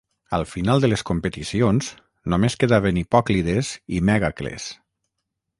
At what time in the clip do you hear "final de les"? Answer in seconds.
0.51-1.03